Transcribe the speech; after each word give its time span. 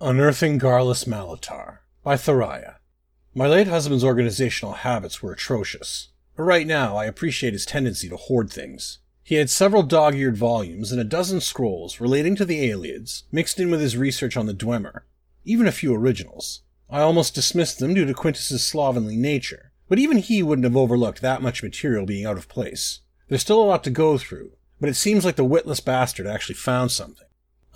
Unearthing 0.00 0.60
Garlas 0.60 1.08
Malatar 1.08 1.78
by 2.04 2.14
Thoraya. 2.14 2.76
My 3.34 3.48
late 3.48 3.66
husband's 3.66 4.04
organizational 4.04 4.74
habits 4.74 5.20
were 5.20 5.32
atrocious, 5.32 6.10
but 6.36 6.44
right 6.44 6.68
now 6.68 6.96
I 6.96 7.06
appreciate 7.06 7.52
his 7.52 7.66
tendency 7.66 8.08
to 8.08 8.16
hoard 8.16 8.48
things. 8.48 9.00
He 9.24 9.34
had 9.34 9.50
several 9.50 9.82
dog 9.82 10.14
eared 10.14 10.36
volumes 10.36 10.92
and 10.92 11.00
a 11.00 11.04
dozen 11.04 11.40
scrolls 11.40 12.00
relating 12.00 12.36
to 12.36 12.44
the 12.44 12.70
Ayleids, 12.70 13.24
mixed 13.32 13.58
in 13.58 13.72
with 13.72 13.80
his 13.80 13.96
research 13.96 14.36
on 14.36 14.46
the 14.46 14.54
Dwemer, 14.54 15.00
even 15.44 15.66
a 15.66 15.72
few 15.72 15.92
originals. 15.92 16.62
I 16.88 17.00
almost 17.00 17.34
dismissed 17.34 17.80
them 17.80 17.92
due 17.92 18.04
to 18.04 18.14
Quintus's 18.14 18.64
slovenly 18.64 19.16
nature, 19.16 19.72
but 19.88 19.98
even 19.98 20.18
he 20.18 20.44
wouldn't 20.44 20.64
have 20.64 20.76
overlooked 20.76 21.22
that 21.22 21.42
much 21.42 21.60
material 21.60 22.06
being 22.06 22.24
out 22.24 22.38
of 22.38 22.48
place. 22.48 23.00
There's 23.28 23.42
still 23.42 23.60
a 23.60 23.66
lot 23.66 23.82
to 23.82 23.90
go 23.90 24.16
through, 24.16 24.52
but 24.80 24.88
it 24.88 24.94
seems 24.94 25.24
like 25.24 25.34
the 25.34 25.42
witless 25.42 25.80
bastard 25.80 26.28
actually 26.28 26.54
found 26.54 26.92
something. 26.92 27.26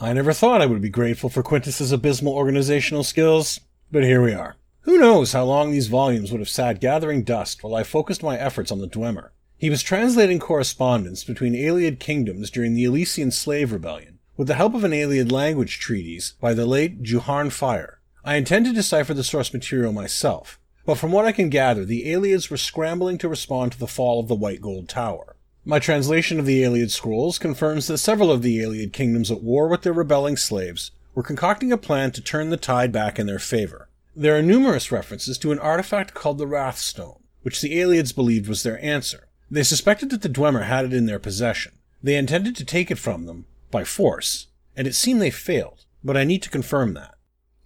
I 0.02 0.12
never 0.12 0.32
thought 0.32 0.60
I 0.60 0.66
would 0.66 0.82
be 0.82 0.88
grateful 0.88 1.30
for 1.30 1.44
Quintus's 1.44 1.92
abysmal 1.92 2.32
organizational 2.32 3.04
skills, 3.04 3.60
but 3.92 4.02
here 4.02 4.20
we 4.20 4.32
are. 4.32 4.56
Who 4.80 4.98
knows 4.98 5.32
how 5.32 5.44
long 5.44 5.70
these 5.70 5.86
volumes 5.86 6.32
would 6.32 6.40
have 6.40 6.48
sat 6.48 6.80
gathering 6.80 7.22
dust 7.22 7.62
while 7.62 7.76
I 7.76 7.84
focused 7.84 8.20
my 8.20 8.36
efforts 8.36 8.72
on 8.72 8.80
the 8.80 8.88
Dwemer. 8.88 9.28
He 9.56 9.70
was 9.70 9.80
translating 9.80 10.40
correspondence 10.40 11.22
between 11.22 11.54
Ayleid 11.54 12.00
kingdoms 12.00 12.50
during 12.50 12.74
the 12.74 12.84
Alessian 12.84 13.32
Slave 13.32 13.70
Rebellion, 13.70 14.18
with 14.36 14.48
the 14.48 14.56
help 14.56 14.74
of 14.74 14.82
an 14.82 14.90
Ayleid 14.90 15.30
language 15.30 15.78
treatise 15.78 16.32
by 16.32 16.52
the 16.52 16.66
late 16.66 17.04
Juharn 17.04 17.52
Fire. 17.52 18.00
I 18.24 18.34
intend 18.34 18.66
to 18.66 18.72
decipher 18.72 19.14
the 19.14 19.22
source 19.22 19.54
material 19.54 19.92
myself, 19.92 20.58
but 20.84 20.98
from 20.98 21.12
what 21.12 21.26
I 21.26 21.30
can 21.30 21.48
gather, 21.48 21.84
the 21.84 22.06
Ayleids 22.12 22.50
were 22.50 22.56
scrambling 22.56 23.18
to 23.18 23.28
respond 23.28 23.70
to 23.70 23.78
the 23.78 23.86
fall 23.86 24.18
of 24.18 24.26
the 24.26 24.34
White 24.34 24.62
Gold 24.62 24.88
Tower. 24.88 25.31
My 25.64 25.78
translation 25.78 26.40
of 26.40 26.46
the 26.46 26.62
Ayleid 26.64 26.90
scrolls 26.90 27.38
confirms 27.38 27.86
that 27.86 27.98
several 27.98 28.32
of 28.32 28.42
the 28.42 28.58
Ayleid 28.60 28.92
kingdoms 28.92 29.30
at 29.30 29.44
war 29.44 29.68
with 29.68 29.82
their 29.82 29.92
rebelling 29.92 30.36
slaves 30.36 30.90
were 31.14 31.22
concocting 31.22 31.70
a 31.70 31.78
plan 31.78 32.10
to 32.12 32.20
turn 32.20 32.50
the 32.50 32.56
tide 32.56 32.90
back 32.90 33.16
in 33.16 33.28
their 33.28 33.38
favor. 33.38 33.88
There 34.16 34.36
are 34.36 34.42
numerous 34.42 34.90
references 34.90 35.38
to 35.38 35.52
an 35.52 35.60
artifact 35.60 36.14
called 36.14 36.38
the 36.38 36.48
Wrathstone, 36.48 37.22
which 37.42 37.60
the 37.60 37.78
Ayleids 37.78 38.12
believed 38.12 38.48
was 38.48 38.64
their 38.64 38.82
answer. 38.84 39.28
They 39.48 39.62
suspected 39.62 40.10
that 40.10 40.22
the 40.22 40.28
Dwemer 40.28 40.64
had 40.64 40.84
it 40.84 40.92
in 40.92 41.06
their 41.06 41.20
possession. 41.20 41.72
They 42.02 42.16
intended 42.16 42.56
to 42.56 42.64
take 42.64 42.90
it 42.90 42.98
from 42.98 43.26
them, 43.26 43.46
by 43.70 43.84
force, 43.84 44.48
and 44.76 44.88
it 44.88 44.96
seemed 44.96 45.22
they 45.22 45.30
failed, 45.30 45.84
but 46.02 46.16
I 46.16 46.24
need 46.24 46.42
to 46.42 46.50
confirm 46.50 46.94
that. 46.94 47.14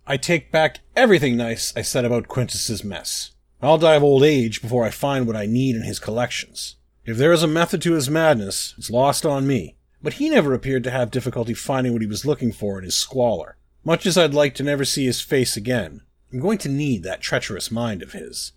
I 0.07 0.19
take 0.19 0.53
back 0.53 0.81
everything 0.95 1.37
nice 1.37 1.73
I 1.75 1.81
said 1.81 2.05
about 2.05 2.29
Quintus's 2.29 2.85
mess. 2.85 3.31
I'll 3.63 3.79
die 3.79 3.95
of 3.95 4.03
old 4.03 4.23
age 4.23 4.61
before 4.61 4.85
I 4.85 4.91
find 4.91 5.27
what 5.27 5.37
I 5.37 5.47
need 5.47 5.75
in 5.75 5.83
his 5.83 5.99
collections. 5.99 6.77
If 7.07 7.19
there 7.19 7.33
is 7.33 7.45
a 7.45 7.49
method 7.49 7.81
to 7.83 7.93
his 7.93 8.11
madness, 8.11 8.75
it's 8.77 8.91
lost 8.91 9.25
on 9.25 9.47
me. 9.47 9.77
But 10.03 10.15
he 10.15 10.29
never 10.29 10.53
appeared 10.55 10.83
to 10.85 10.91
have 10.91 11.13
difficulty 11.13 11.55
finding 11.55 11.93
what 11.93 12.03
he 12.03 12.09
was 12.09 12.27
looking 12.27 12.51
for 12.51 12.79
in 12.79 12.85
his 12.85 12.97
squalor. 12.97 13.57
Much 13.85 14.07
as 14.07 14.19
I'd 14.19 14.35
like 14.35 14.57
to 14.57 14.65
never 14.65 14.85
see 14.85 15.07
his 15.07 15.21
face 15.21 15.57
again, 15.57 16.03
I'm 16.33 16.41
going 16.41 16.59
to 16.59 16.69
need 16.69 17.05
that 17.05 17.21
treacherous 17.21 17.71
mind 17.71 18.03
of 18.03 18.13
his. 18.13 18.53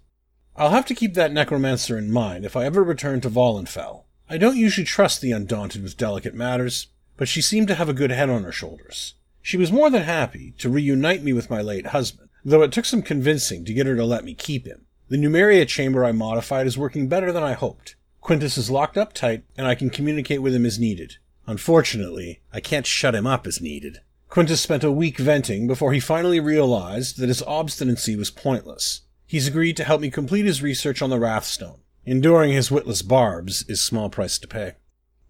I'll 0.55 0.72
have 0.72 0.88
to 0.88 0.95
keep 0.95 1.14
that 1.14 1.31
necromancer 1.31 1.95
in 1.95 2.11
mind 2.11 2.44
if 2.44 2.55
I 2.55 2.66
ever 2.66 2.83
return 2.83 3.22
to 3.22 3.30
Vahlenfell. 3.30 4.05
I 4.27 4.39
don't 4.39 4.58
usually 4.58 4.86
trust 4.86 5.22
the 5.22 5.31
Undaunted 5.31 5.83
with 5.83 5.95
delicate 5.95 6.33
matters, 6.33 6.88
but 7.17 7.27
she 7.27 7.42
seemed 7.44 7.67
to 7.67 7.75
have 7.75 7.88
a 7.88 7.94
good 7.94 8.09
head 8.09 8.31
on 8.31 8.44
her 8.44 8.52
shoulders. 8.52 9.14
She 9.44 9.58
was 9.58 9.72
more 9.72 9.92
than 9.92 10.03
happy 10.03 10.55
to 10.58 10.70
reunite 10.70 11.22
me 11.22 11.33
with 11.33 11.52
my 11.52 11.61
late 11.61 11.88
husband, 11.88 12.30
though 12.44 12.64
it 12.64 12.72
took 12.72 12.86
some 12.86 13.03
convincing 13.03 13.64
to 13.66 13.73
get 13.73 13.86
her 13.86 13.95
to 13.95 14.05
let 14.05 14.25
me 14.25 14.33
keep 14.33 14.66
him. 14.66 14.88
The 15.08 15.17
Numeria 15.17 15.67
chamber 15.67 16.03
I 16.03 16.11
modified 16.14 16.66
is 16.66 16.77
working 16.77 17.08
better 17.08 17.31
than 17.31 17.44
I 17.44 17.53
hoped. 17.53 17.95
Quintus 18.21 18.57
is 18.57 18.69
locked 18.69 18.97
up 18.97 19.13
tight, 19.13 19.43
and 19.57 19.65
I 19.65 19.75
can 19.75 19.89
communicate 19.89 20.41
with 20.41 20.53
him 20.53 20.65
as 20.65 20.79
needed. 20.79 21.17
Unfortunately, 21.47 22.41
I 22.53 22.59
can't 22.59 22.85
shut 22.85 23.15
him 23.15 23.25
up 23.25 23.47
as 23.47 23.61
needed. 23.61 24.01
Quintus 24.29 24.61
spent 24.61 24.83
a 24.83 24.91
week 24.91 25.17
venting 25.17 25.65
before 25.65 25.93
he 25.93 25.99
finally 25.99 26.39
realized 26.39 27.17
that 27.17 27.29
his 27.29 27.41
obstinacy 27.43 28.15
was 28.15 28.29
pointless. 28.29 29.01
He's 29.25 29.47
agreed 29.47 29.75
to 29.77 29.83
help 29.83 30.01
me 30.01 30.11
complete 30.11 30.45
his 30.45 30.61
research 30.61 31.01
on 31.01 31.09
the 31.09 31.19
Wrathstone. 31.19 31.79
Enduring 32.05 32.51
his 32.51 32.71
witless 32.71 33.01
barbs 33.01 33.65
is 33.67 33.83
small 33.83 34.09
price 34.09 34.37
to 34.39 34.47
pay. 34.47 34.73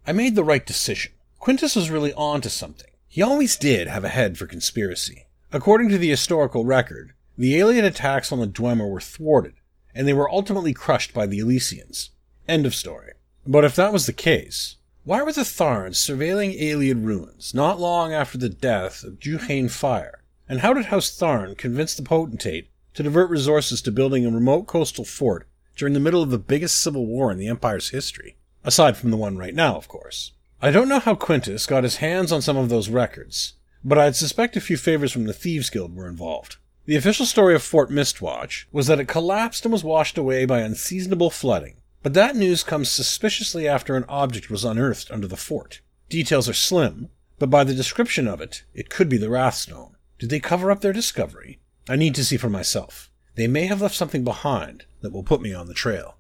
I 0.06 0.12
made 0.12 0.36
the 0.36 0.44
right 0.44 0.66
decision. 0.66 1.14
Quintus 1.38 1.76
was 1.76 1.90
really 1.90 2.14
on 2.14 2.42
to 2.42 2.50
something. 2.50 2.90
He 3.08 3.22
always 3.22 3.56
did 3.56 3.88
have 3.88 4.04
a 4.04 4.10
head 4.10 4.38
for 4.38 4.46
conspiracy. 4.46 5.28
According 5.52 5.90
to 5.90 5.98
the 5.98 6.10
historical 6.10 6.66
record, 6.66 7.14
the 7.38 7.58
Ayleid 7.58 7.84
attacks 7.86 8.32
on 8.32 8.40
the 8.40 8.48
Dwemer 8.48 8.90
were 8.90 9.00
thwarted, 9.00 9.56
and 9.96 10.08
they 10.08 10.14
were 10.14 10.30
ultimately 10.30 10.74
crushed 10.74 11.14
by 11.14 11.26
the 11.26 11.40
Alessians. 11.40 12.10
End 12.50 12.66
of 12.66 12.74
story. 12.74 13.14
But 13.46 13.64
if 13.64 13.76
that 13.76 13.94
was 13.94 14.08
the 14.08 14.12
case, 14.12 14.78
why 15.04 15.22
were 15.22 15.32
the 15.32 15.42
Tharns 15.42 15.98
surveilling 15.98 16.60
Ayleid 16.60 17.06
ruins 17.06 17.54
not 17.54 17.80
long 17.80 18.12
after 18.12 18.40
the 18.40 18.50
death 18.50 19.04
of 19.04 19.20
Juhane 19.20 19.70
Fire? 19.70 20.24
And 20.48 20.62
how 20.62 20.74
did 20.74 20.86
House 20.86 21.16
Tharn 21.16 21.56
convince 21.56 21.94
the 21.94 22.02
potentate 22.02 22.72
to 22.96 23.04
divert 23.04 23.30
resources 23.30 23.84
to 23.84 23.92
building 23.92 24.26
a 24.26 24.32
remote 24.32 24.64
coastal 24.66 25.06
fort 25.06 25.48
during 25.78 25.94
the 25.94 26.00
middle 26.00 26.24
of 26.24 26.32
the 26.32 26.40
biggest 26.40 26.80
civil 26.80 27.06
war 27.06 27.32
in 27.32 27.38
the 27.38 27.48
Empire's 27.48 27.90
history? 27.90 28.36
Aside 28.64 28.98
from 28.98 29.12
the 29.12 29.18
one 29.18 29.38
right 29.38 29.54
now, 29.54 29.76
of 29.76 29.88
course. 29.88 30.32
I 30.60 30.72
don't 30.72 30.90
know 30.90 31.00
how 31.00 31.14
Quintus 31.14 31.68
got 31.68 31.84
his 31.84 31.98
hands 31.98 32.32
on 32.32 32.42
some 32.42 32.58
of 32.58 32.70
those 32.70 32.90
records, 32.90 33.54
but 33.84 34.00
I'd 34.00 34.16
suspect 34.16 34.58
a 34.58 34.62
few 34.62 34.76
favors 34.76 35.12
from 35.12 35.26
the 35.26 35.34
Thieves 35.34 35.70
Guild 35.70 35.96
were 35.96 36.10
involved. 36.10 36.58
The 36.88 36.96
official 36.96 37.28
story 37.28 37.54
of 37.54 37.62
Fort 37.62 37.92
Mistwatch 37.92 38.66
was 38.72 38.88
that 38.88 39.00
it 39.00 39.08
collapsed 39.08 39.66
and 39.66 39.72
was 39.72 39.84
washed 39.84 40.18
away 40.18 40.46
by 40.46 40.62
unseasonable 40.62 41.30
flooding, 41.30 41.76
but 42.02 42.14
that 42.14 42.36
news 42.36 42.64
comes 42.64 42.90
suspiciously 42.90 43.68
after 43.68 43.96
an 43.96 44.06
object 44.08 44.50
was 44.50 44.64
unearthed 44.64 45.12
under 45.12 45.28
the 45.28 45.38
fort. 45.38 45.82
Details 46.10 46.48
are 46.48 46.54
slim, 46.54 47.10
but 47.38 47.50
by 47.50 47.64
the 47.64 47.74
description 47.74 48.28
of 48.28 48.42
it, 48.42 48.64
it 48.74 48.90
could 48.90 49.10
be 49.10 49.18
the 49.18 49.30
Wrathstone. 49.30 49.96
Did 50.18 50.30
they 50.30 50.40
cover 50.40 50.72
up 50.72 50.82
their 50.82 50.94
discovery? 50.94 51.60
I 51.88 51.96
need 51.96 52.16
to 52.16 52.26
see 52.26 52.38
for 52.38 52.50
myself. 52.50 53.10
They 53.36 53.48
may 53.48 53.66
have 53.66 53.82
left 53.82 53.96
something 53.96 54.24
behind 54.24 54.86
that 55.02 55.12
will 55.12 55.24
put 55.24 55.42
me 55.42 55.54
on 55.54 55.68
the 55.68 55.74
trail. 55.74 56.18